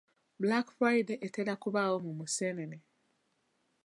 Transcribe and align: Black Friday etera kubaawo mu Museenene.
Black 0.41 0.67
Friday 0.77 1.19
etera 1.25 1.53
kubaawo 1.63 1.97
mu 2.05 2.11
Museenene. 2.17 2.77